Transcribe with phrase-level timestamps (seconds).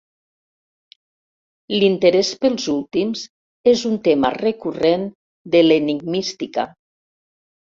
[1.75, 3.27] L'interès pels últims
[3.75, 5.07] és un tema recurrent
[5.57, 6.67] de l'enigmística.